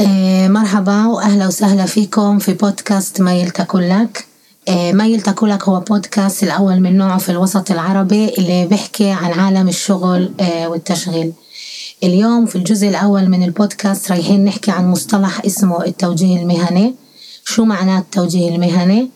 [0.00, 3.80] آه، مرحبا وأهلا وسهلا فيكم في بودكاست ما يلتقوا
[4.68, 9.68] آه، ما يلتقوا هو بودكاست الأول من نوعه في الوسط العربي اللي بيحكي عن عالم
[9.68, 11.32] الشغل آه، والتشغيل.
[12.02, 16.94] اليوم في الجزء الأول من البودكاست رايحين نحكي عن مصطلح اسمه التوجيه المهني.
[17.44, 19.10] شو معناه التوجيه المهني؟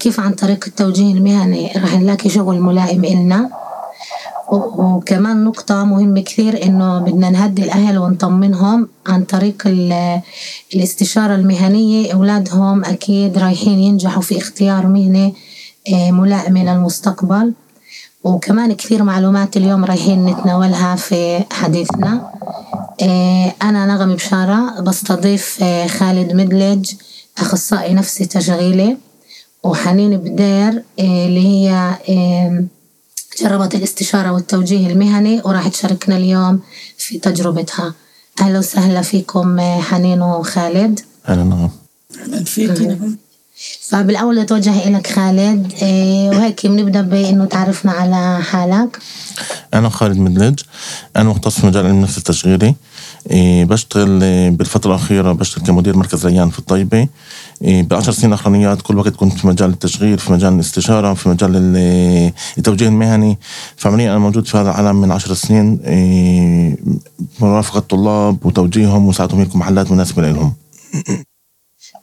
[0.00, 3.50] كيف عن طريق التوجيه المهني راح نلاقي شغل ملائم إلنا.
[4.52, 9.62] وكمان نقطة مهمة كثير إنه بدنا نهدي الأهل ونطمنهم عن طريق
[10.74, 12.12] الاستشارة المهنية.
[12.14, 15.32] أولادهم أكيد رايحين ينجحوا في اختيار مهنة
[15.92, 17.52] آه، ملائمة للمستقبل.
[18.24, 22.30] وكمان كثير معلومات اليوم رايحين نتناولها في حديثنا.
[23.02, 26.92] آه، أنا نغم بشارة بستضيف آه، خالد مدلج
[27.38, 28.96] أخصائي نفسي تشغيلي
[29.64, 31.94] وحنين بدير اللي هي
[33.40, 36.60] جربت الاستشارة والتوجيه المهني وراح تشاركنا اليوم
[36.98, 37.94] في تجربتها.
[38.40, 41.00] أهلا وسهلا فيكم حنين وخالد.
[41.28, 41.70] أهلا نعم.
[42.22, 42.98] أهلا فيك
[43.80, 48.98] فبالأول أتوجه إليك خالد إيه، وهيك بنبدأ بإنه تعرفنا على حالك.
[49.74, 50.60] أنا خالد مدلج.
[51.16, 52.74] أنا مختص في مجال علم النفس التشغيلي.
[53.30, 57.08] إيه، بشتغل بالفترة الأخيرة بشتغل كمدير مركز ريان في الطيبة.
[57.62, 61.50] إيه، بالعشر سنين الأخرانيات كل وقت كنت في مجال التشغيل في مجال الاستشارة في مجال
[62.58, 63.38] التوجيه المهني.
[63.76, 65.80] فعمليا أنا موجود في هذا العالم من عشر سنين
[67.40, 70.52] مرافقة الطلاب وتوجيههم ومساعدتهم يكون محلات مناسبة لهم.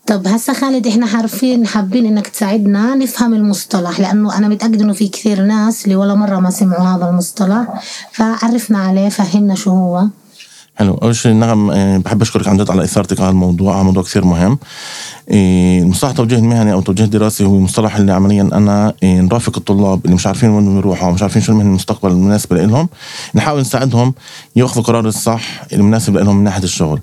[0.07, 5.07] طب هسا خالد إحنا عارفين حابين إنك تساعدنا نفهم المصطلح لأنه أنا متأكد إنه في
[5.07, 10.07] كثير ناس اللي ولا مرة ما سمعوا هذا المصطلح فعرفنا عليه فهمنا شو هو.
[10.81, 10.93] حلو.
[10.93, 13.75] أول شيء نعم آه، بحب أشكرك عن جد على إثارتك على الموضوع.
[13.75, 14.57] هذا موضوع كثير مهم.
[15.29, 20.05] آه، مصطلح التوجيه المهني أو التوجيه الدراسي هو مصطلح اللي عمليا أنا آه، نرافق الطلاب
[20.05, 22.89] اللي مش عارفين وين يروحوا ومش عارفين شو المهنة المستقبل المناسبة لهم
[23.35, 24.13] نحاول نساعدهم
[24.55, 26.99] يأخذوا القرار الصح المناسب لهم من ناحية الشغل.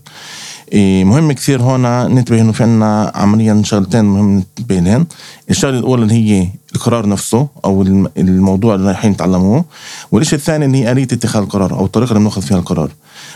[0.73, 1.83] إيه، مهم كثير هون
[2.15, 5.05] ننتبه إنه في عنا عمليا شغلتين مهم ننتبه
[5.51, 7.83] الشغلة الأولى اللي هي القرار نفسه أو
[8.19, 9.65] الموضوع اللي رايحين يتعلموه.
[10.13, 12.91] والشيء الثاني اللي هي آلية اتخاذ القرار أو الطريقة اللي بنأخذ فيها القرار.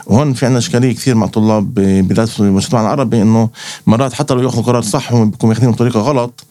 [0.06, 1.72] وهون في عندنا إشكالية كثير مع طلاب
[2.26, 3.48] في المجتمع العربي إنه
[3.86, 6.44] مرات حتى لو يأخذوا قرار صح هم بيكونوا مأخذينه بطريقة غلط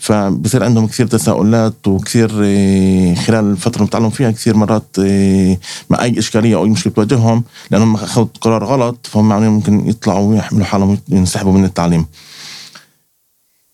[0.00, 5.56] فبصير عندهم كثير تساؤلات وكثير آه، خلال الفترة اللي بتعلموا فيها كثير مرات آه،
[5.90, 10.64] مع أي إشكالية أو أي مشكلة بتواجههم لأنهم أخذوا قرار غلط فهم ممكن يطلعوا ويحملوا
[10.64, 12.06] حالهم ينسحبوا من التعليم.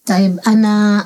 [0.07, 1.05] طيب أنا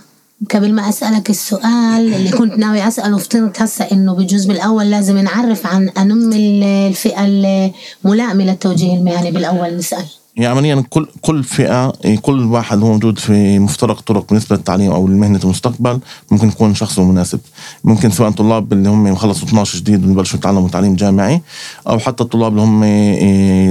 [0.54, 5.66] قبل ما أسألك السؤال اللي كنت ناوي أسأله افترض هسه إنه بالجزء الأول لازم نعرف
[5.66, 10.04] عن أنم الفئة الملائمة للتوجيه المهني بالأول نسأل.
[10.40, 14.92] يعني عمليا كل كل فئة إيه، كل واحد هو موجود في مفترق طرق بالنسبة للتعليم
[14.92, 17.40] أو لمهنة المستقبل ممكن يكون شخص مناسب.
[17.84, 21.42] ممكن سواء طلاب اللي هم خلصوا 12 جديد وبلشوا يتعلموا تعليم جامعي
[21.88, 22.82] أو حتى الطلاب اللي هم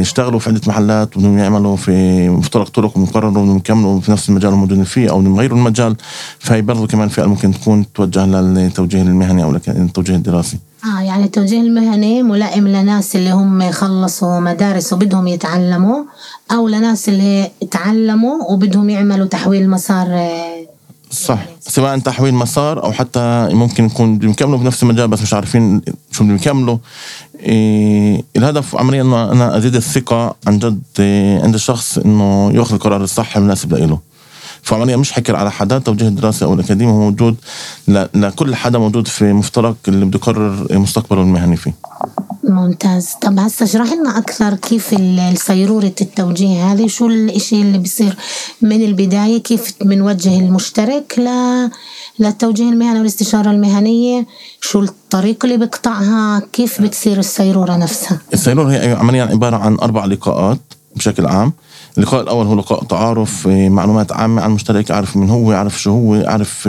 [0.02, 4.51] اشتغلوا في عدة محلات بدهم يعملوا في مفترق طرق ومقرروا إنهم يكملوا في نفس المجال
[4.51, 5.96] الموجودين فيه أو يغيروا المجال.
[6.40, 10.69] فهي برضه كمان فئة ممكن تكون توجه للتوجيه المهني أو التوجيه الدراسي.
[10.86, 16.04] آه يعني التوجيه المهني ملائم لناس اللي هم خلصوا مدارس وبدهم يتعلموا
[16.52, 20.60] أو لناس اللي تعلموا وبدهم يعملوا تحويل مسار آه،
[21.12, 21.40] صح.
[21.62, 25.82] سواء تحويل مسار أو حتى ممكن يكون بيكملوا بنفس المجال بس مش عارفين
[26.12, 26.78] شو بدهم يكملوا.
[27.40, 33.04] إيه الهدف عمليا انه أنا أزيد الثقة عن جد إيه عند الشخص إنه يأخذ القرار
[33.04, 34.00] الصح المناسب له
[34.69, 37.35] فعمليا مش حكر على حدا توجيه الدراسي أو الاكاديمي هو موجود.
[37.88, 41.74] لكل حدا موجود في مفترق اللي بده يقرر مستقبله المهني فيه.
[42.44, 43.09] ممتاز.
[43.22, 44.96] طب هسه اشرح لنا أكثر كيف
[45.35, 48.16] صيروره التوجيه هذه شو الإشي اللي بيصير
[48.62, 51.30] من البداية؟ كيف بنوجه المشترك ل
[52.19, 54.25] للتوجيه المهني والاستشارة المهنية؟
[54.62, 60.59] شو الطريق اللي بقطعها كيف بتصير السيرورة نفسها؟ السيرورة هي عمليا عبارة عن أربع لقاءات
[60.96, 61.53] بشكل عام.
[61.98, 65.92] اللقاء الأول هو لقاء تعارف آه، معلومات عامة عن المشترك اعرف من هو اعرف شو
[65.92, 66.68] هو اعرف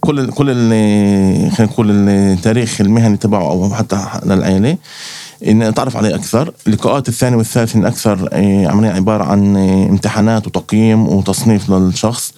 [0.00, 0.50] كل كل
[1.50, 4.76] خلينا نقول التاريخ المهني تبعه أو حتى للعيلة.
[5.48, 6.52] إن نتعرف عليه أكثر.
[6.66, 12.32] اللقاءات الثانية والثالثة أكثر آه، عملية عبارة عن آه، امتحانات وتقييم وتصنيف للشخص.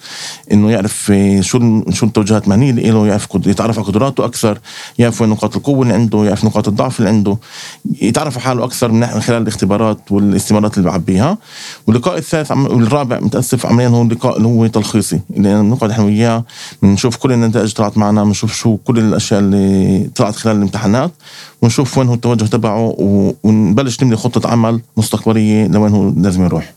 [0.51, 4.59] إنه يعرف آه، شو شو التوجهات المهنيه اللي له يعرف يتعرف على قدراته أكثر
[4.99, 7.37] يعرف وين نقاط القوة اللي عنده يعرف نقاط الضعف اللي عنده.
[8.01, 11.37] يتعرف على حاله أكثر من خلال الاختبارات والاستمارات اللي بعبيها.
[11.87, 16.45] واللقاء الثالث والرابع متأسف عمليا هو اللقاء اللي هو تلخيصي اللي بنقعد إحنا وياه
[16.81, 21.11] بنشوف كل النتائج طلعت معنا بنشوف شو كل الأشياء اللي طلعت خلال الامتحانات
[21.61, 26.73] ونشوف وين هو التوجه تبعه ونبلش نبني خطة عمل مستقبلية لوين هو لازم يروح.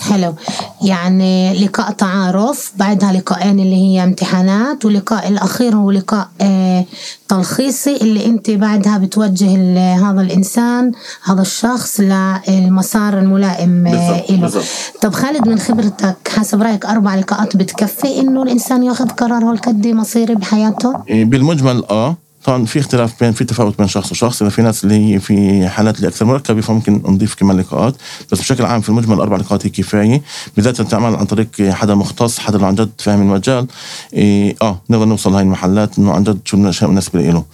[0.00, 0.34] حلو.
[0.82, 6.84] يعني لقاء تعارف بعدها لقاءين اللي هي امتحانات ولقاء الأخير هو لقاء آه
[7.28, 10.92] تلخيصي اللي أنت بعدها بتوجه هذا الإنسان
[11.24, 14.62] هذا الشخص للمسار الملائم آه له
[15.00, 20.34] طب خالد من خبرتك حسب رأيك أربع لقاءات بتكفي إنه الإنسان ياخذ قرار هالقد مصيري
[20.34, 22.16] بحياته؟ إيه، بالمجمل آه.
[22.44, 24.42] طبعا في اختلاف بين في تفاوت بين شخص وشخص.
[24.42, 27.94] إذا في ناس اللي هي في حالات اللي أكثر مركبة فممكن نضيف كمان لقاءات.
[28.32, 30.22] بس بشكل عام في المجمل أربع لقاءات هي كفاية.
[30.56, 33.66] بالذات تعمل عن طريق حدا مختص حدا عن جد فاهم المجال.
[34.14, 37.44] إيه آه نقدر نوصل هاي المحلات إنه عن جد شو الاشياء المناسبه له.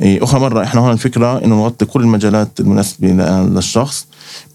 [0.00, 4.06] إيه أخرى مرة إحنا هون الفكرة إنه نغطي كل المجالات المناسبة للشخص.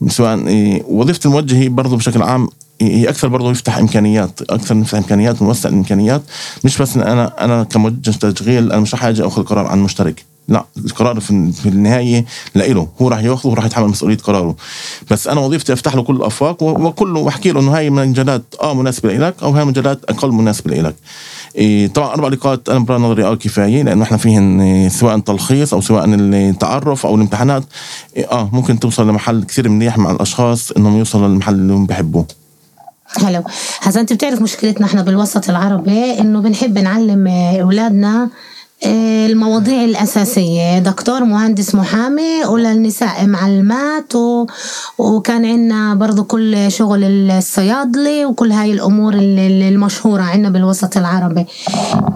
[0.08, 2.48] سواء إيه وظيفة الموجه هي برضه بشكل عام
[2.82, 6.22] أكثر برضه يفتح إمكانيات أكثر نفتح إمكانيات ونوسع الإمكانيات
[6.64, 10.26] مش بس إن أنا أنا كموجه تشغيل أنا مش رح أجي أخذ قرار عن مشترك.
[10.48, 12.88] لا القرار في, النهاية لإله.
[13.02, 14.56] هو راح يأخذه وراح يتحمل مسؤولية قراره.
[15.12, 19.14] بس أنا وظيفتي أفتح له كل الأفاق وكله وأحكي له إنه هاي مجالات آه مناسبة
[19.14, 20.96] لك أو هاي مجالات أقل مناسبة لك
[21.56, 25.74] إيه طبعا أربع لقاءات أنا برا نظري آه كفاية لأنه إحنا فيهن إيه، سواء تلخيص
[25.74, 27.64] أو سواء التعرف أو الامتحانات.
[28.18, 32.39] إيه آه ممكن توصل لمحل كثير منيح مع الأشخاص إنهم يوصلوا للمحل اللي هم بيحبوه.
[33.18, 33.44] حلو
[33.82, 37.28] هسا انت بتعرف مشكلتنا إحنا بالوسط العربي؟ انه بنحب نعلم
[37.62, 38.30] اولادنا آه،
[38.86, 40.80] المواضيع الأساسية.
[40.80, 44.46] دكتور مهندس محامي وللنساء معلمات و...
[44.98, 51.46] وكان عندنا برضو كل شغل الصيادلي وكل هاي الأمور المشهورة عندنا بالوسط العربي.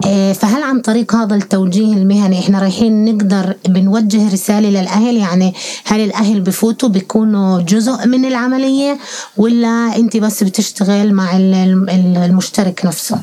[0.08, 5.54] آه، فهل عن طريق هذا التوجيه المهني إحنا رايحين نقدر بنوجه رسالة للأهل؟ يعني
[5.86, 8.98] هل الأهل بفوتوا بيكونوا جزء من العملية
[9.38, 11.38] ولا أنت بس بتشتغل مع
[12.26, 13.20] المشترك نفسه؟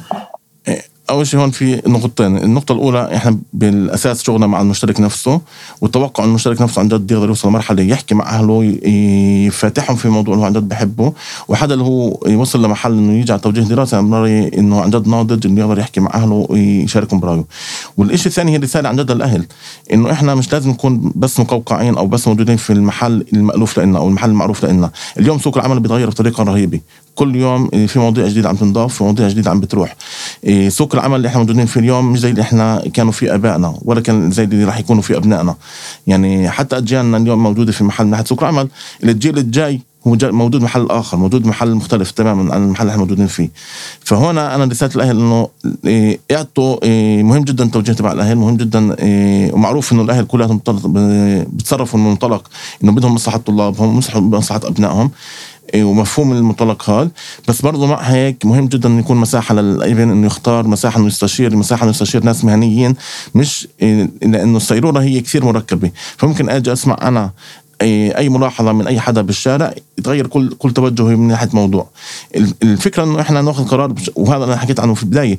[1.11, 2.37] أول شيء هون في نقطتين.
[2.37, 5.41] النقطة الأولى إحنا بالأساس شغلنا مع المشترك نفسه
[5.81, 8.65] والتوقع المشترك نفسه عن جد يقدر يوصل لمرحلة يحكي مع أهله
[9.47, 11.13] يفاتحهم في موضوع اللي هو عن جد بحبه
[11.49, 15.09] وحدا اللي هو يوصل لمحل إنه يجي على توجيه دراسة أنا برايي إنه عن جد
[15.09, 17.45] ناضج إنه يقدر يحكي مع أهله ويشاركهم برأيه.
[17.97, 19.47] والشيء الثاني هي رسالة عن جد للاهل
[19.93, 24.09] إنه إحنا مش لازم نكون بس مقوقعين أو بس موجودين في المحل المألوف لنا أو
[24.09, 26.81] المحل المعروف لنا اليوم سوق العمل بيتغير بطريقة رهيبة.
[27.15, 29.97] كل يوم في مواضيع جديدة عم تنضاف في مواضيع جديدة عم بتروح.
[30.45, 33.75] إيه، سوق العمل اللي إحنا موجودين فيه اليوم مش زي اللي إحنا كانوا فيه آبائنا
[33.83, 35.55] ولا كان زي اللي راح يكونوا فيه أبنائنا.
[36.07, 38.69] يعني حتى أجيالنا اليوم موجودة في محل ناحية سوق العمل.
[39.05, 43.27] الجيل الجاي هو موجود محل آخر موجود محل مختلف تماما عن المحل اللي إحنا موجودين
[43.27, 43.51] فيه.
[44.01, 45.49] فهنا أنا رساله الأهل إنه
[45.87, 48.97] إيه، إعطوا إيه، مهم جدا التوجيه تبع الأهل مهم جدا
[49.55, 50.61] ومعروف إنه الأهل كلهم
[51.57, 52.51] بتصرفوا من منطلق
[52.85, 55.07] إنه بدهم مصلحة طلابهم مصلحه أبنائهم.
[55.07, 55.11] إيه،
[55.77, 57.11] ومفهوم المنطلق هذا.
[57.49, 61.57] بس برضه مع هيك مهم جدا إنه يكون مساحة للابن إنه يختار مساحة إنه يستشير
[61.57, 62.95] مساحة إنه يستشير ناس مهنيين
[63.35, 65.91] مش إيه، لأنه السيرورة هي كثير مركبة.
[66.17, 67.31] فممكن أجي أسمع أنا
[67.81, 71.89] إيه، أي ملاحظة من أي حدا بالشارع يتغير كل كل توجهي من ناحية موضوع.
[72.63, 75.39] الفكرة إنه إحنا ناخذ قرار وهذا أنا حكيت عنه في البداية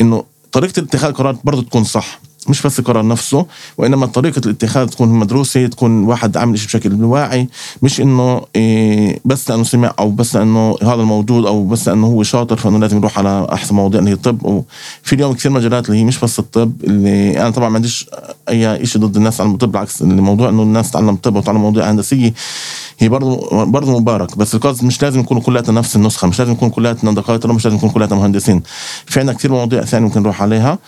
[0.00, 2.20] إنه طريقة اتخاذ القرار برضه تكون صح.
[2.50, 3.46] مش بس القرار نفسه
[3.78, 7.48] وإنما طريقة الاتخاذ تكون مدروسة تكون واحد عامل شيء بشكل واعي
[7.82, 12.22] مش إنه إيه بس لأنه سمع أو بس لأنه هذا الموجود أو بس لأنه هو
[12.22, 14.44] شاطر فإنه لازم يروح على أحسن مواضيع اللي هي الطب.
[14.44, 18.06] وفي اليوم كثير مجالات اللي هي مش بس الطب اللي أنا طبعا ما عنديش
[18.48, 22.34] أي شيء ضد الناس على الطب بالعكس الموضوع إنه الناس تتعلم طب وتتعلم مواضيع هندسية
[22.98, 24.38] هي برضه برضه مبارك.
[24.38, 27.76] بس القصد مش لازم يكونوا كلياتنا نفس النسخة مش لازم يكون كلياتنا دكاترة مش لازم
[27.76, 28.62] يكون كلياتنا مهندسين.
[29.06, 30.78] في عندنا كثير مواضيع ثانية ممكن نروح عليها.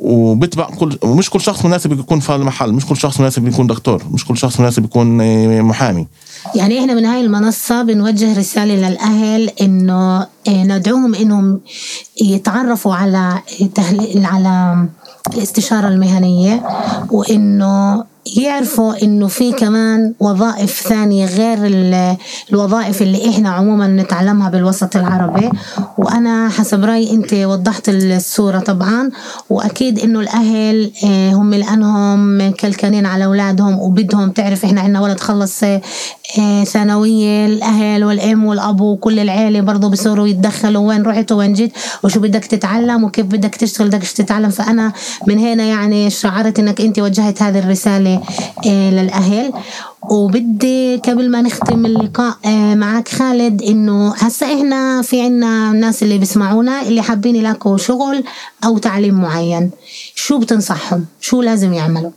[0.00, 4.02] وبتبع كل ومش كل شخص مناسب يكون في المحل مش كل شخص مناسب يكون دكتور
[4.10, 6.06] مش كل شخص مناسب يكون آه، محامي.
[6.54, 11.60] يعني إحنا من هاي المنصة بنوجه رسالة للأهل إنه آه، ندعوهم إنهم
[12.22, 13.42] يتعرفوا على
[14.16, 14.86] على
[15.34, 16.62] الاستشارة المهنية
[17.10, 18.04] وإنه
[18.36, 21.58] يعرفوا إنه في كمان وظائف ثانية غير
[22.52, 25.50] الوظائف اللي إحنا عموما نتعلمها بالوسط العربي.
[25.98, 29.10] وأنا حسب رأيي أنت وضحت الصورة طبعا.
[29.50, 35.62] وأكيد إنه الأهل آه، هم لأنهم كلكانين على أولادهم وبدهم تعرف إحنا عندنا ولد خلص
[36.38, 37.46] آه، ثانوية.
[37.46, 41.72] الأهل والأم والأب وكل العيلة برضه بصيروا يتدخلوا وين رحت وين جيت
[42.04, 44.50] وشو بدك تتعلم وكيف بدك تشتغل بدك تتعلم.
[44.50, 44.92] فأنا
[45.26, 48.13] من هنا يعني شعرت إنك أنت وجهت هذه الرسالة
[48.66, 49.52] آه، للأهل.
[50.10, 56.18] وبدي قبل ما نختم اللقاء آه، معك خالد إنه هسا إحنا في عنا ناس اللي
[56.18, 58.24] بيسمعونا اللي حابين يلاقوا شغل
[58.64, 59.70] أو تعليم معين.
[60.14, 62.10] شو بتنصحهم؟ شو لازم يعملوا؟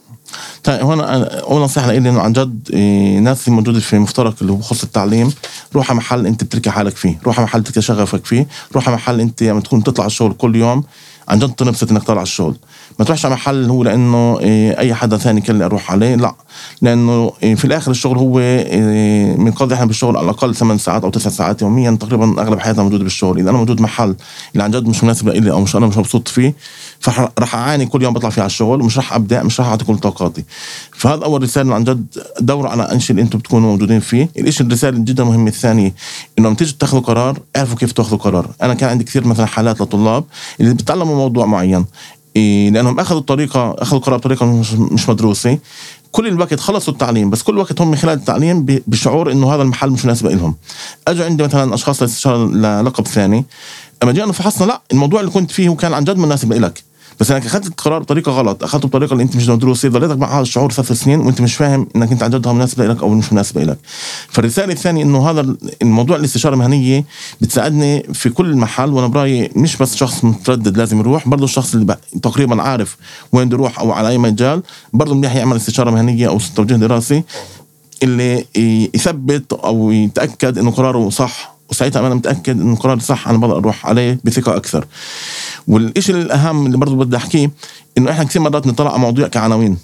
[0.64, 4.56] طيب هون أول نصيحة لي إنه عن جد إيه، ناس موجودة في مفترق اللي هو
[4.56, 5.34] بخص التعليم
[5.76, 7.20] روح على محل أنت بتركي حالك فيه.
[7.26, 8.48] روح على محل تركي شغفك فيه.
[8.76, 10.84] روح على محل أنت لما تكون تطلع الشغل كل يوم
[11.28, 12.56] عن جد تنبسط إنك طالع الشغل.
[13.00, 16.36] ما تروحش على محل هو لأنه إيه، أي حدا ثاني كان أروح عليه لا.
[16.82, 21.04] لأنه إيه، في الآخر الشغل هو إيه، من قضي إحنا بالشغل على الأقل ثمان ساعات
[21.04, 23.40] أو تسع ساعات يوميا تقريبا أغلب حياتنا موجودة بالشغل.
[23.40, 24.16] إذا أنا موجود محل
[24.54, 26.54] اللي عن جد مش مناسب لي أو مش أنا مش مبسوط فيه
[27.00, 29.98] فراح أعاني كل يوم بطلع فيه على الشغل ومش راح ابدع مش راح أعطي كل
[29.98, 30.44] طاقاتي.
[30.92, 32.06] فهذا أول رسالة عن جد
[32.40, 34.30] دوروا على إنشي اللي أنتم بتكونوا موجودين فيه.
[34.38, 35.94] الشيء الرسالة جدا مهمه الثانية
[36.40, 38.50] إنه لما تيجي تاخذوا قرار اعرفوا كيف تاخذوا قرار.
[38.62, 40.24] أنا كان عندي كثير مثلا حالات لطلاب
[40.60, 41.86] اللي بيتعلموا موضوع معين.
[42.70, 45.58] لأنهم أخذوا الطريقة أخذوا القرار بطريقة مش, مدروسة.
[46.12, 50.06] كل الوقت خلصوا التعليم بس كل وقت هم خلال التعليم بشعور إنه هذا المحل مش
[50.06, 50.56] مناسب لهم.
[51.08, 53.46] أجوا عندي مثلا أشخاص للقب ثاني
[54.04, 56.84] أما جينا فحصنا لا الموضوع اللي كنت فيه كان عن جد مناسب لك.
[57.20, 60.42] بس انك اخذت القرار بطريقة غلط اخذته بطريقة اللي انت مش مدروسه ضليتك مع هذا
[60.42, 63.78] الشعور ثلاث سنين وانت مش فاهم انك انت جد مناسبة لك أو مش مناسبة لك.
[64.30, 67.06] فالرسالة الثانية انه هذا الموضوع الاستشارة المهنية
[67.42, 71.98] بتساعدني في كل محل وأنا برأيي مش بس شخص متردد لازم يروح برضه الشخص اللي
[72.22, 72.98] تقريبا عارف
[73.32, 77.24] وين بده يروح أو على أي مجال برضه منيح يعمل استشارة مهنية أو توجيه دراسي
[78.04, 78.46] اللي
[78.96, 83.86] يثبت أو يتأكد إنه قراره صح وساعتها أنا متأكد انه قراري صح أنا بقدر أروح
[83.86, 84.86] عليه بثقة أكثر.
[85.68, 87.52] والشيء الأهم اللي برضه بدي أحكيه
[87.98, 89.78] إنه إحنا كثير مرات نطلع على مواضيع كعناوين.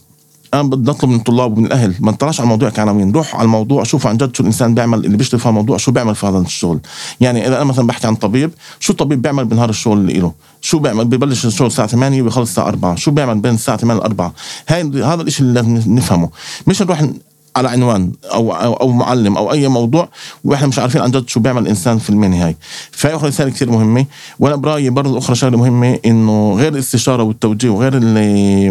[0.54, 3.84] أنا بدي اطلب من الطلاب ومن الأهل ما نطلعش على الموضوع كعناوين روح على الموضوع
[3.84, 6.80] شوف عن جد شو الإنسان بيعمل اللي بيشتغل في الموضوع شو بيعمل في هذا الشغل.
[7.20, 10.80] يعني إذا أنا مثلا بحكي عن طبيب شو الطبيب بيعمل بنهار الشغل اللي له شو
[10.80, 14.34] بيعمل؟ ببلش الشغل الساعة 8 وبيخلص الساعة 4 شو بيعمل بين الساعة 8 ل 4
[14.68, 16.30] هاي هذا الشيء اللي لازم نفهمه.
[16.68, 17.08] مش نروح
[17.56, 20.10] على عنوان أو أو, أو معلم أو أي موضوع
[20.44, 22.56] وإحنا مش عارفين عن جد شو بيعمل الإنسان في المهنة هاي.
[22.92, 24.06] فهي أخرى رساله كثير مهمة.
[24.40, 28.68] وأنا برأيي برضه أخرى شغلة مهمة إنه غير الاستشارة والتوجيه وغير اللي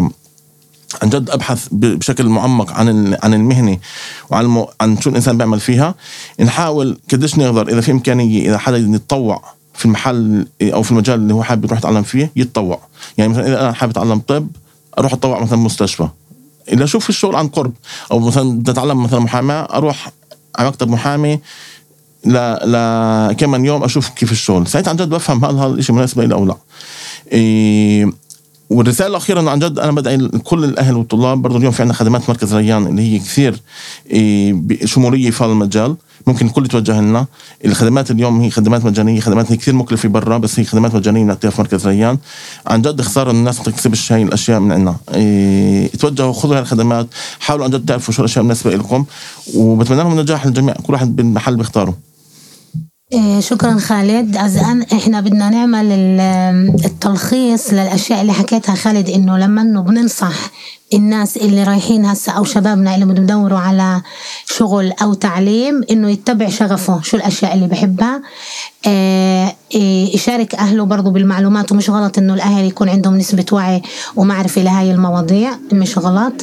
[1.01, 3.77] عن جد أبحث بشكل معمق عن عن المهنة
[4.29, 4.65] وعن.
[4.81, 5.95] عن شو الإنسان بيعمل فيها.
[6.39, 11.33] نحاول قديش نقدر إذا في إمكانية إذا حدا يتطوع في المحل أو في المجال اللي
[11.33, 12.79] هو حابب يروح يتعلم فيه يتطوع.
[13.17, 14.47] يعني مثلا إذا أنا حابب أتعلم طب
[14.99, 16.07] أروح أتطوع مثلا مستشفى.
[16.69, 17.73] الا أشوف الشغل عن قرب
[18.11, 20.11] أو مثلا بدي اتعلم مثلا محاماة أروح
[20.55, 21.39] على مكتب محامي
[22.25, 22.33] ل
[22.71, 24.67] ل كمان يوم أشوف كيف الشغل.
[24.67, 26.55] ساعتها عن جد بفهم هل هذا الشيء مناسب لي أو لا.
[27.31, 28.13] إيه
[28.69, 31.41] والرسالة الأخيرة عن جد أنا بدعي كل الأهل والطلاب.
[31.41, 33.59] برضه اليوم في عندنا خدمات مركز ريان اللي هي كثير
[34.09, 35.95] إيه شمولية في هذا المجال.
[36.27, 37.25] ممكن الكل يتوجه لنا.
[37.65, 41.49] الخدمات اليوم هي خدمات مجانية خدمات هي كثير مكلفة برا بس هي خدمات مجانية بنعطيها
[41.49, 42.17] في مركز ريان.
[42.67, 47.07] عن جد خساره الناس ما تكسبش هاي الأشياء من عندنا إيه توجهوا خذوا هاي الخدمات
[47.39, 49.05] حاولوا عن جد تعرفوا شو الأشياء المناسبة لكم.
[49.55, 51.93] وبتمنى لهم النجاح للجميع كل واحد بالمحل بيختاره.
[53.13, 54.37] إيه، شكرا خالد.
[54.37, 55.91] أزان إحنا بدنا نعمل
[56.85, 60.33] التلخيص للأشياء اللي حكيتها خالد إنه لما إنه بننصح
[60.93, 64.01] الناس اللي رايحين هسه أو شبابنا اللي بدهم يدوروا على
[64.45, 68.21] شغل أو تعليم إنه يتبع شغفه شو الأشياء اللي بحبها.
[68.87, 71.71] إيه، يشارك أهله برضه بالمعلومات.
[71.71, 73.81] ومش غلط إنه الأهل يكون عندهم نسبة وعي
[74.15, 75.51] ومعرفة لهاي المواضيع.
[75.71, 76.33] مش غلط.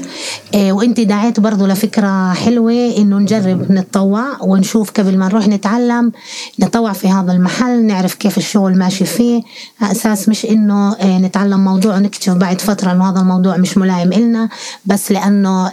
[0.54, 6.12] إيه، وإنت دعيت برضه لفكرة حلوة إنه نجرب نتطوع ونشوف قبل ما نروح نتعلم
[6.58, 9.42] نطوع في هذا المحل نعرف كيف الشغل ماشي فيه.
[9.82, 14.48] أساس مش إنه إيه، نتعلم موضوع ونكتشف بعد فترة إنه هذا الموضوع مش ملائم إلنا
[14.86, 15.70] بس لأنه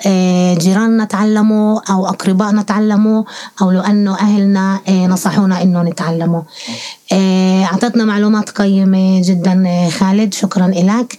[0.55, 3.23] جيراننا تعلموا أو أقربائنا تعلموا
[3.61, 6.41] أو لأنه أهلنا نصحونا إنه نتعلموا.
[7.11, 10.33] أعطتنا معلومات قيمة جدا آه، خالد.
[10.33, 11.17] شكرا لك.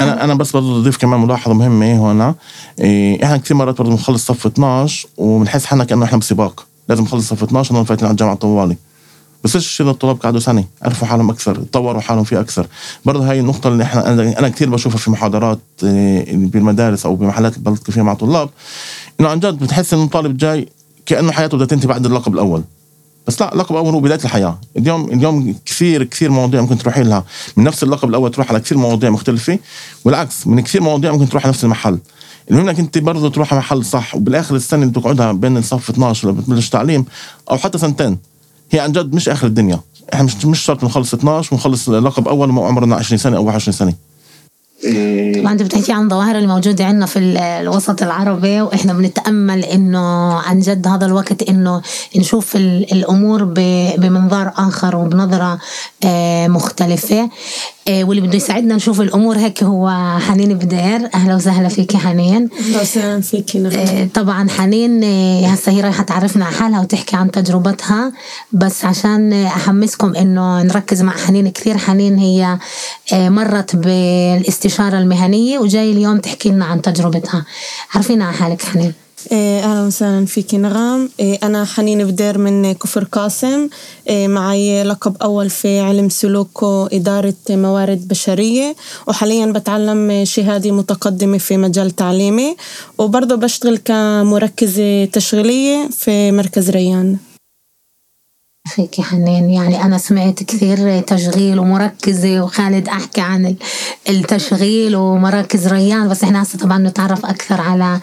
[0.00, 2.34] أنا أنا بس برضه أضيف كمان ملاحظة مهمة هنا
[2.80, 6.66] إيه إحنا كثير مرات برضه بنخلص صف 12 وبنحس حالنا كأنه إحنا بسباق.
[6.88, 8.76] لازم نخلص صف 12 ونضل فايتين على الجامعة طوالي
[9.44, 12.66] بس إيش الطلاب قعدوا سنه عرفوا حالهم أكثر طوروا حالهم فيه أكثر.
[13.04, 17.70] برضه هاي النقطة اللي إحنا أنا كثير بشوفها في محاضرات آه، بالمدارس أو بمحلات اللي
[17.70, 18.48] بلتقي فيها مع طلاب.
[19.20, 20.68] إنه عن جد بتحس إنه الطالب جاي
[21.06, 22.62] كأنه حياته بدها تنتهي بعد اللقب الأول.
[23.28, 24.58] بس لا لقب اول هو بداية الحياة.
[24.76, 27.24] اليوم اليوم كثير كثير مواضيع ممكن تروحي لها.
[27.56, 29.58] من نفس اللقب الأول تروح على كثير مواضيع مختلفة.
[30.04, 31.98] والعكس من كثير مواضيع ممكن تروح على نفس المحل.
[32.50, 36.30] المهم إنك أنت برضه تروح على محل صح وبالآخر السنة اللي بتقعدها بين الصف 12
[36.30, 37.04] بتبلش تعليم
[37.50, 38.18] أو حتى سنتين.
[38.70, 39.80] هي عن جد مش آخر الدنيا.
[40.14, 43.72] إحنا مش مش شرط نخلص 12 ونخلص لقب أول وما عمرنا 20 سنة أو 21
[43.72, 44.07] سنة.
[45.40, 50.86] طبعا انت بتحكي عن ظواهر الموجوده عندنا في الوسط العربي وإحنا بنتأمل إنه عن جد
[50.86, 51.82] هذا الوقت إنه
[52.16, 53.44] نشوف الأمور
[53.98, 55.58] بمنظار آخر وبنظرة
[56.04, 57.30] آه، مختلفة.
[57.90, 59.90] واللي بده يساعدنا نشوف الأمور هيك هو
[60.28, 61.08] حنين بدير.
[61.14, 62.48] أهلا وسهلا فيك حنين.
[62.60, 65.04] أهلا وسهلا فيك آه، طبعا حنين
[65.44, 68.12] هسه هي رايحة تعرفنا على حالها وتحكي عن تجربتها.
[68.52, 72.58] بس عشان أحمسكم إنه نركز مع حنين كثير حنين هي
[73.12, 77.44] مرت بالاستشارة المهنية وجاي اليوم تحكي لنا عن تجربتها.
[77.94, 78.92] عرفينا على حالك حنين.
[79.32, 81.10] إيه، أهلا وسهلا فيك نغام.
[81.20, 83.68] إيه، أنا حنين بدير من كفر قاسم.
[84.08, 88.76] إيه، معي لقب أول في علم سلوك وإدارة موارد بشرية.
[89.06, 92.56] وحاليا بتعلم شهادة متقدمة في مجال تعليمي.
[92.98, 97.16] وبرضه بشتغل كمركزة تشغيلية في مركز ريان.
[98.68, 103.56] فيك حنين يعني أنا سمعت كثير تشغيل ومركزة وخالد أحكي عن
[104.08, 108.00] التشغيل ومراكز ريان بس إحنا هسه طبعا نتعرف أكثر على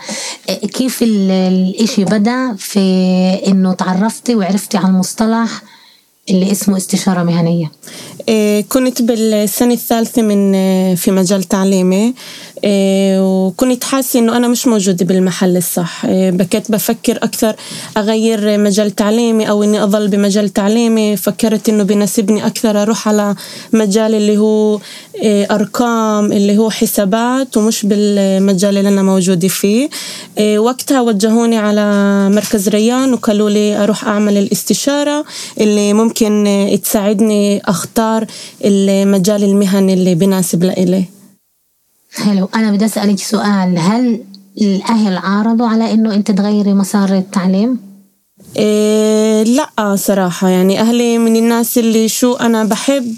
[0.73, 2.79] كيف الإشي بدأ في
[3.47, 5.61] إنه تعرفتي وعرفتي على المصطلح
[6.29, 7.71] اللي اسمه استشارة مهنية.
[8.29, 10.51] إيه، كنت بالسنة الثالثة من
[10.95, 12.13] في مجال تعليمي.
[12.67, 16.05] وكنت حاسة إنه أنا مش موجودة بالمحل الصح.
[16.05, 17.55] إيه، بكيت بفكر أكثر
[17.97, 21.17] أغير مجال تعليمي أو إني أظل بمجال تعليمي.
[21.17, 23.35] فكرت إنه بناسبني أكثر أروح على
[23.73, 24.79] مجال اللي هو
[25.25, 29.89] أرقام اللي هو حسابات ومش بالمجال اللي أنا موجودة فيه.
[30.57, 31.85] وقتها وجهوني على
[32.29, 35.25] مركز ريان وقالوا لي أروح أعمل الاستشارة
[35.59, 38.25] اللي ممكن تساعدني أختار
[38.65, 41.14] المجال المهني اللي بناسب لإلي.
[42.23, 44.21] حلو أنا بدي أسألك سؤال هل
[44.61, 47.84] الأهل عارضوا على إنه أنت تغيري مسار التعليم؟
[48.57, 53.15] إيه لا صراحة يعني أهلي من الناس اللي شو أنا بحب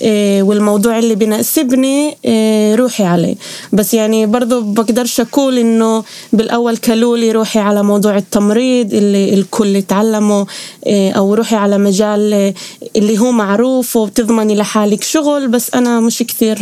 [0.00, 3.34] إيه والموضوع اللي بناسبني إيه روحي عليه.
[3.72, 10.46] بس يعني برضو بقدرش أقول إنه بالأول كلولي روحي على موضوع التمريض اللي الكل تعلمه
[10.86, 12.54] أو روحي على مجال
[12.96, 15.48] اللي هو معروف وبتضمني لحالك شغل.
[15.48, 16.58] بس أنا مش كثير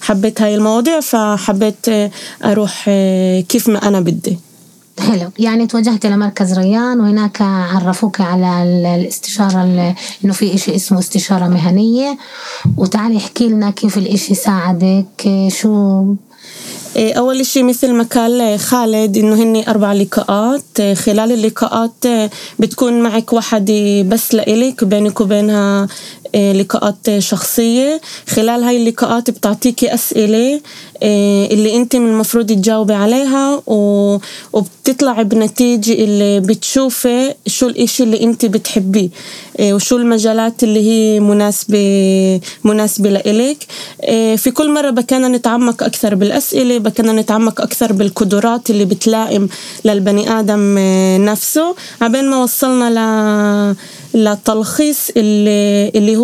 [0.00, 2.10] حبيت هاي المواضيع فحبيت
[2.44, 2.84] أروح
[3.48, 4.38] كيف ما أنا بدي.
[5.00, 5.30] حلو.
[5.38, 8.62] يعني توجهتي لمركز ريان وهناك عرفوك على
[8.96, 9.94] الاستشارة
[10.24, 12.18] إنه في إشي اسمه استشارة مهنية.
[12.76, 16.04] وتعالي احكي لنا كيف الإشي ساعدك شو؟
[16.96, 20.62] إيه، أول إشي مثل ما قال خالد إنه هني أربع لقاءات.
[20.80, 25.88] إيه، خلال اللقاءات إيه، بتكون معك وحدة بس لإلك بينك وبينها
[26.36, 30.60] لقاءات شخصية خلال هاي اللقاءات بتعطيكي أسئلة
[31.52, 39.08] اللي أنت من المفروض تجاوبي عليها وبتطلع بنتيجة اللي بتشوفي شو الإشي اللي أنت بتحبيه
[39.60, 43.56] وشو المجالات اللي هي مناسبة مناسبة لإلك
[44.36, 49.48] في كل مرة بكنا نتعمق أكثر بالأسئلة بكنا نتعمق أكثر بالقدرات اللي بتلائم
[49.84, 50.78] للبني آدم
[51.24, 53.76] نفسه عبين ما وصلنا ل
[54.14, 56.21] لتلخيص اللي اللي هو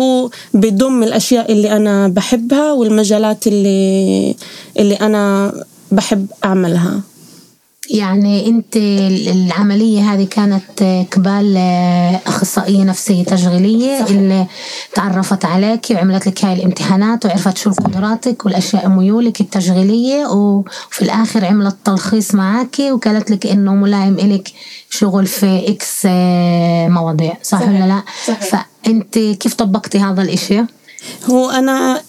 [0.53, 4.35] بضم الأشياء اللي أنا بحبها والمجالات اللي
[4.79, 5.53] اللي أنا
[5.91, 7.01] بحب أعملها
[7.89, 11.57] يعني أنت العملية هذه كانت قبال
[12.27, 14.09] أخصائية نفسية تشغيلية صحيح.
[14.09, 14.47] اللي
[14.93, 21.75] تعرفت عليك وعملت لك هاي الامتحانات وعرفت شو قدراتك والأشياء ميولك التشغيلية وفي الآخر عملت
[21.85, 24.51] تلخيص معك وقالت لك إنه ملائم إلك
[24.89, 26.05] شغل في X
[26.93, 27.69] مواضيع صح, صحيح.
[27.69, 28.68] ولا لا صحيح.
[28.83, 30.61] فانت كيف طبقتي هذا الإشي؟
[31.29, 32.01] هو أنا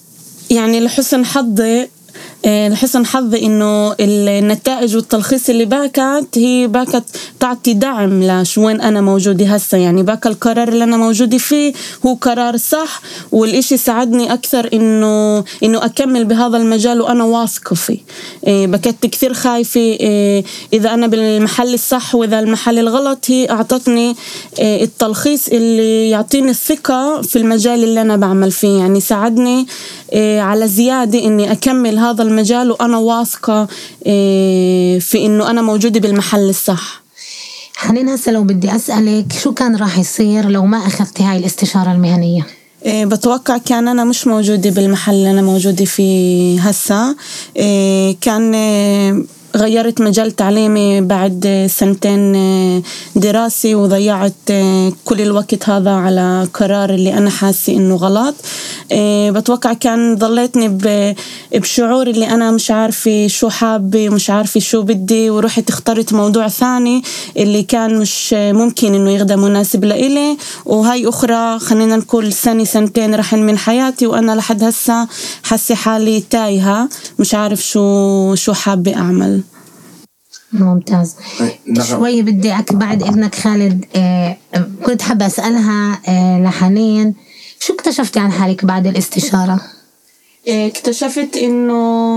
[0.51, 1.89] يعني لحسن حظي
[2.47, 7.03] لحسن حظي إنه النتائج والتلخيص اللي باكت هي باكت
[7.41, 11.73] تعطي دعم لشو وين أنا موجودة هسه يعني باك القرار اللي أنا موجودة فيه
[12.07, 13.01] هو قرار صح
[13.33, 17.99] والإشي ساعدني أكثر انه إنه أكمل بهذا المجال وأنا واثقة فيه.
[18.45, 24.17] آه، بكت كثير خايفة آه، إذا أنا بالمحل الصح وإذا المحل الغلط هي أعطتني
[24.61, 28.79] التلخيص اللي يعطيني الثقة في المجال اللي أنا بعمل فيه.
[28.79, 29.67] يعني ساعدني
[30.15, 33.69] على زيادة إني أكمل هذا المجال وأنا واثقة
[34.07, 37.03] إيه، في إنه أنا موجودة بالمحل الصح
[37.77, 42.47] حنين هسه لو بدي أسألك شو كان راح يصير لو ما أخذتي هاي الاستشارة المهنية؟
[42.87, 47.15] إيه بتوقع كان أنا مش موجودة بالمحل اللي أنا موجودة فيه هسا
[47.57, 49.25] إيه كان إيه
[49.57, 52.33] غيرت مجال تعليمي بعد سنتين
[53.17, 54.33] دراسي وضيعت
[55.05, 58.35] كل الوقت هذا على قرار اللي أنا حاسة إنه غلط.
[58.93, 60.79] آه، بتوقع كان ضليتني
[61.55, 67.03] بشعور اللي أنا مش عارفة شو حابة مش عارفة شو بدي ورحت اخترت موضوع ثاني
[67.37, 70.37] اللي كان مش ممكن إنه يغدا مناسب لإلي.
[70.67, 75.07] وهاي أخرى خلينا نقول سنة سنتين رحن من حياتي وأنا لحد هسا
[75.43, 79.40] حاسة حالي تايهة مش عارف شو شو حابة أعمل.
[80.53, 81.17] ممتاز
[81.67, 81.87] نعم.
[81.87, 84.37] شوي بدي بعد ابنك خالد آه
[84.87, 87.15] كنت حابة أسألها آه لحنين
[87.61, 89.61] شو اكتشفتي عن حالك بعد الاستشارة؟
[90.49, 91.75] آه، اكتشفت إنه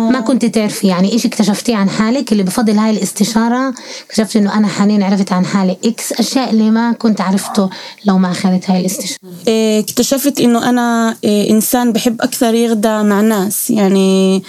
[0.09, 3.73] ما كنت تعرفي يعني إيش اكتشفتيه عن حالك اللي بفضل هاي الاستشارة
[4.05, 7.69] اكتشفت إنه أنا حنين عرفت عن حالي إكس أشياء اللي ما كنت عرفته
[8.05, 13.69] لو ما أخذت هاي الاستشارة آه، اكتشفت إنه أنا إنسان بحب أكثر يغدى مع ناس
[13.69, 14.43] يعني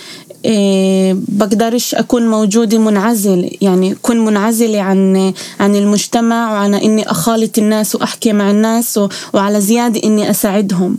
[0.44, 3.50] إيه بقدرش أكون موجودة منعزل.
[3.60, 9.00] يعني كن منعزلة عن عن المجتمع وعن إني أخالط الناس وأحكي مع الناس
[9.32, 10.98] وعلى زيادة إني أساعدهم.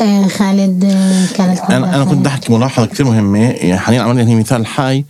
[0.00, 0.84] آه، خالد
[1.36, 3.38] كانت أنا أنا كنت أحكي ملاحظة كثير مهمة.
[3.38, 5.04] يعني حاليا عملنا هي مثال حي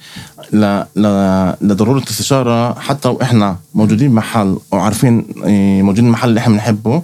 [0.52, 0.82] ل...
[0.96, 1.06] ل...
[1.60, 2.74] لضرورة الاستشارة.
[2.80, 7.02] حتى وإحنا موجودين بمحل وعارفين آه، موجودين بمحل اللي إحنا بنحبه.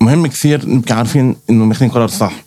[0.00, 2.45] مهم كثير نبقى عارفين إنه ماخذين قرار صح.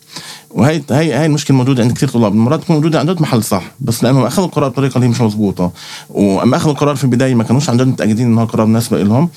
[0.50, 2.34] وهي هي هي المشكلة موجودة عند كثير طلاب.
[2.34, 5.70] مرات تكون موجودة عن جد محل صح بس لأنه أخذوا القرار بطريقة اللي مش مضبوطه
[6.10, 9.28] وأما أخذوا القرار في البداية ما كانوش عن جد متاكدين انه القرار مناسب لهم.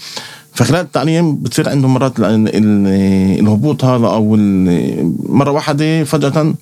[0.54, 2.13] فخلال التعليم بتصير عندهم مرات
[3.39, 4.36] الهبوط هذا أو
[5.30, 6.54] مرة واحدة فجأة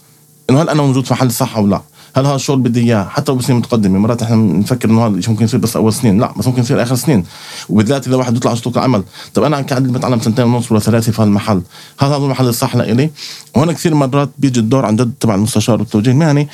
[0.50, 1.82] إنه هل أنا موجود في محل صح أو لا؟
[2.16, 5.46] هل هذا الشغل بدي إياه؟ حتى بسنين متقدمة مرات إحنا بنفكر إنه هذا الشيء ممكن
[5.46, 6.20] يصير بس أول سنين.
[6.20, 7.26] لا بس ممكن يصير آخر سنين.
[7.70, 9.04] وبالذات إذا واحد يطلع على سوق العمل.
[9.34, 11.62] طب أنا قاعد بتعلم سنتين ونص ولا ثلاثة في هالمحل
[12.00, 13.12] هل هذا المحل الصح لإلي؟
[13.56, 16.48] وهنا كثير مرات بيجي الدور عن جد تبع المستشار والتوجيه المهني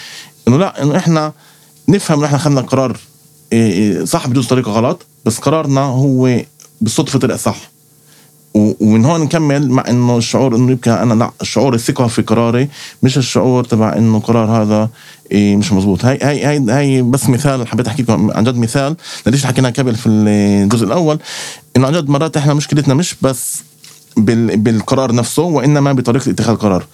[0.48, 1.34] إنه لا إنه إحنا
[1.88, 2.98] نفهم إنه إحنا اخذنا قرار
[3.54, 6.42] إيه، إيه، صح بجوز طريقة غلط بس قرارنا هو
[6.82, 7.77] بالصدفة طلع صح.
[8.58, 12.70] ومن هون نكمل مع إنه الشعور إنه يبقى أنا لا الشعور الثقة في قراري
[13.04, 14.90] مش الشعور تبع إنه قرار هذا
[15.32, 18.96] إيه مش مزبوط هاي هاي هاي هاي بس مثال حبيت أحكي لكم عن جد مثال
[19.28, 21.20] ليش حكينا قبل في الجزء الأول.
[21.78, 23.62] إنه عن جد مرات إحنا مشكلتنا مش بس
[24.18, 26.86] بالقرار نفسه وإنما بطريقة اتخاذ القرار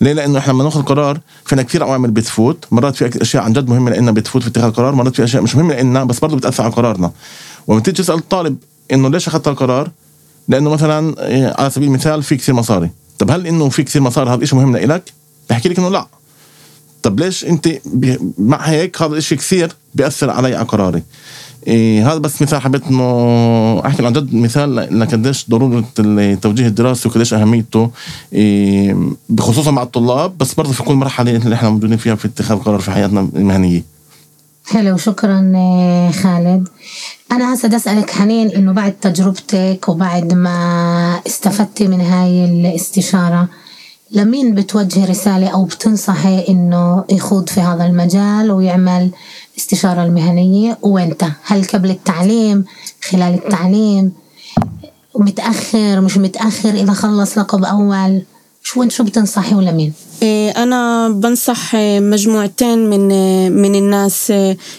[0.00, 2.64] ليه؟ لأنه إحنا لما ناخذ قرار فينا كثير عوامل بتفوت.
[2.70, 5.56] مرات في أشياء عن جد مهمة لنا بتفوت في اتخاذ القرار مرات في أشياء مش
[5.56, 7.10] مهمة لنا بس برضه بتأثر على قرارنا.
[7.66, 8.56] وبتيجي تسأل الطالب
[8.92, 9.90] إنه ليش أخذت القرار
[10.48, 12.90] لأنه مثلا إيه، على سبيل المثال في كثير مصاري.
[13.18, 15.12] طب هل إنه في كثير مصاري هذا الشيء مهم لك
[15.50, 16.06] بحكي لك إنه لا.
[17.02, 17.68] طب ليش أنت
[18.38, 21.02] مع هيك هذا الشيء كثير بيأثر علي على قراري؟
[21.66, 27.34] إيه هذا بس مثال حبيت إنه أحكي عن جد مثال لقديش ضرورة التوجيه الدراسي وقديش
[27.34, 27.90] أهميته
[28.32, 28.96] إيه
[29.28, 32.80] بخصوصا مع الطلاب بس برضه في كل مرحلة اللي إحنا موجودين فيها في اتخاذ قرار
[32.80, 33.82] في حياتنا المهنية.
[34.66, 36.68] حلو شكرا آه، خالد.
[37.32, 43.48] أنا هسه بدي أسألك حنين إنه بعد تجربتك وبعد ما استفدتي من هاي الاستشارة
[44.12, 49.10] لمين بتوجهي رسالة أو بتنصحي إنه يخوض في هذا المجال ويعمل
[49.58, 52.64] استشارة المهنية؟ وإنت؟ هل قبل التعليم؟
[53.02, 54.12] خلال التعليم؟
[55.14, 58.22] متأخر؟ مش متأخر؟ إذا خلص لقب أول؟
[58.62, 59.92] شو شو بتنصحي ولا مين؟
[60.22, 63.08] إيه، أنا بنصح مجموعتين من
[63.52, 64.32] من الناس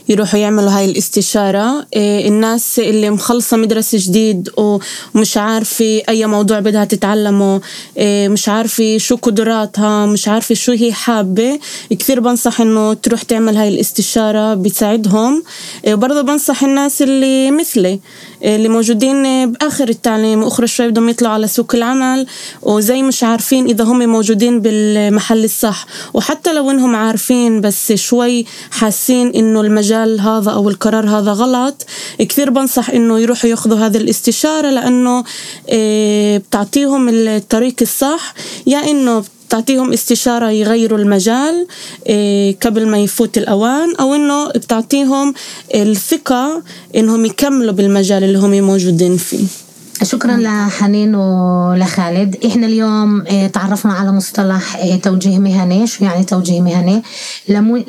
[0.09, 6.85] يروحوا يعملوا هاي الاستشارة إيه، الناس اللي مخلصة مدرسة جديد ومش عارفة أي موضوع بدها
[6.85, 7.61] تتعلمه
[7.97, 11.59] إيه، مش عارفة شو قدراتها مش عارفة شو هي حابة
[11.99, 15.43] كثير بنصح إنه تروح تعمل هاي الاستشارة بتساعدهم
[15.87, 17.99] وبرضه بنصح الناس اللي مثلي
[18.43, 22.27] اللي موجودين بآخر التعليم وأخرى شوي بدهم يطلعوا على سوق العمل
[22.61, 25.85] وزي مش عارفين إذا هم موجودين بالمحل الصح.
[26.13, 31.85] وحتى لو إنهم عارفين بس شوي حاسين إنه المجال هذا أو القرار هذا غلط
[32.19, 35.23] كثير بنصح إنه يروحوا ياخذوا هذه الاستشارة لأنه
[35.69, 38.33] آه، بتعطيهم الطريق الصح.
[38.67, 41.67] يا إنه بتعطيهم استشارة يغيروا المجال
[42.07, 45.33] إيه، قبل ما يفوت الأوان أو إنه بتعطيهم
[45.75, 46.63] الثقة
[46.95, 49.70] إنهم يكملوا بالمجال اللي هم موجودين فيه.
[50.03, 52.45] شكرا لحنين ولخالد.
[52.45, 55.87] إحنا اليوم إيه، تعرفنا على مصطلح إيه، توجيه مهني.
[55.87, 57.03] شو يعني توجيه مهني؟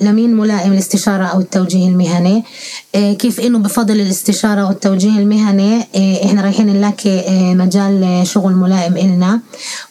[0.02, 2.44] لمين ملائم الاستشارة أو التوجيه المهني؟
[2.94, 5.86] كيف إنه بفضل الاستشارة والتوجيه المهني؟
[6.24, 9.40] إحنا رايحين نلاقي مجال شغل ملائم إلنا.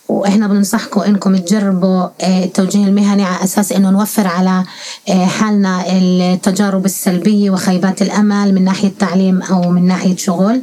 [0.09, 4.63] وإحنا بننصحكم إنكم تجربوا آه، التوجيه المهني على أساس إنه نوفر على
[5.09, 10.61] آه، حالنا التجارب السلبية وخيبات الأمل من ناحية تعليم أو من ناحية شغل.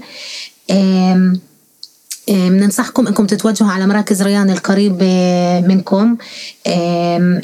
[2.28, 5.02] بننصحكم إنكم تتوجهوا على مراكز ريان القريب
[5.68, 6.16] منكم.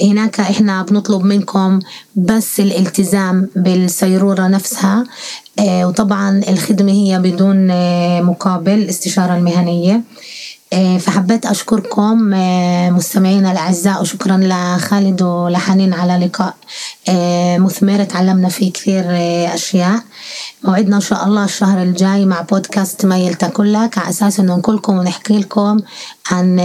[0.03, 1.81] هناك إحنا بنطلب منكم
[2.16, 5.05] بس الالتزام بالسيرورة نفسها.
[5.61, 7.66] وطبعا الخدمة هي بدون
[8.23, 10.01] مقابل الاستشارة المهنية.
[10.98, 16.54] فحبيت أشكركم آه، مستمعينا الأعزاء وشكرا لخالد ولحنين على لقاء
[17.08, 19.04] آه، مثمر تعلمنا فيه كثير
[19.54, 20.00] أشياء.
[20.64, 24.98] موعدنا إن شاء الله الشهر الجاي مع بودكاست ما يلتكن لك على أساس إنه نقولكم
[24.98, 25.78] ونحكي لكم
[26.30, 26.60] عن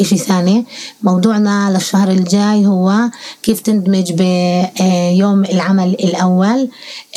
[0.00, 0.66] إشي ثاني.
[1.02, 3.10] موضوعنا للشهر الجاي هو
[3.42, 6.68] كيف تندمج بيوم العمل الأول.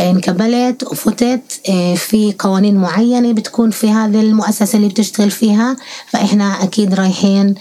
[0.01, 1.51] انقبلت وفتت
[1.95, 5.77] في قوانين معينة بتكون في هذه المؤسسة اللي بتشتغل فيها.
[6.09, 7.55] فإحنا أكيد رايحين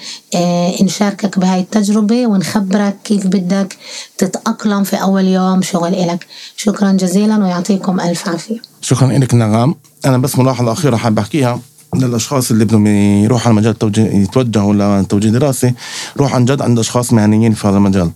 [0.83, 3.77] نشاركك بهاي التجربة ونخبرك كيف بدك
[4.19, 6.27] تتأقلم في أول يوم شغل إلك.
[6.57, 8.59] شكرا جزيلا ويعطيكم ألف عافية.
[8.81, 9.75] شكرا لك نغام.
[10.07, 11.61] أنا بس ملاحظة أخيرة حاب أحكيها.
[11.95, 15.75] للاشخاص اللي بدهم يروحوا على مجال التوجيه يتوجهوا لتوجيه دراسي
[16.17, 18.11] روح عن جد عند أشخاص مهنيين في هذا المجال.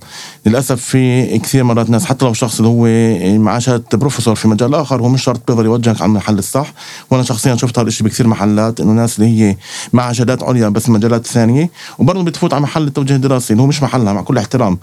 [0.47, 4.75] للأسف في كثير مرات ناس حتى لو شخص اللي هو معاه شهاده بروفيسور في مجال
[4.75, 6.73] آخر هو مش شرط بيقدر يوجهك على المحل الصح.
[7.11, 9.57] وأنا شخصيا شفت هذا الشيء بكثير محلات إنه ناس اللي هي
[9.93, 13.83] معها شهادات عليا بس مجالات ثانية وبرضه بتفوت على محل التوجيه الدراسي اللي هو مش
[13.83, 14.79] محلها مع كل احترام.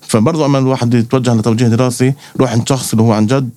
[0.00, 3.50] فبرضه أما الواحد يتوجه لتوجيه دراسي روح عند شخص اللي هو عن جد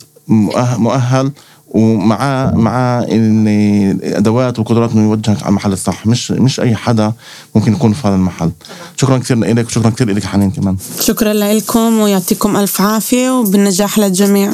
[0.77, 1.31] مؤهل
[1.71, 6.07] ومعاه معاه الادوات والقدرات إنه يوجهك على المحل الصح.
[6.07, 7.13] مش مش أي حدا
[7.55, 8.51] ممكن يكون في هذا المحل.
[8.97, 10.77] شكرا كثير لك وشكرا كثير لك حنين كمان.
[10.99, 14.53] شكرا لكم ويعطيكم ألف عافية وبالنجاح للجميع.